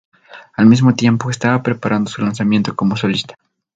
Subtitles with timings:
[0.55, 3.35] Al mismo tiempo, estaba preparando su lanzamiento como solista.